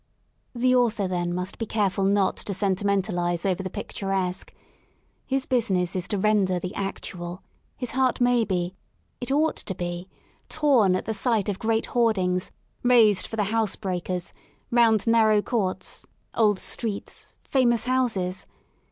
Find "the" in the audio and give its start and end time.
0.55-0.73, 3.61-3.69, 6.59-6.73, 11.05-11.13, 13.35-13.43